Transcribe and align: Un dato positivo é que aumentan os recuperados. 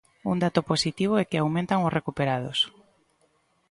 Un 0.31 0.37
dato 0.43 0.61
positivo 0.71 1.13
é 1.21 1.27
que 1.29 1.39
aumentan 1.43 1.83
os 1.87 1.95
recuperados. 1.97 2.59